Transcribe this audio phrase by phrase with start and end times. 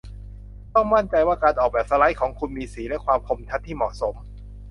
[0.73, 4.15] ต้องมั่นใจว่าการออกแบบสไลด์ของคุณมีสีและความคมชัดที่เหมาะสม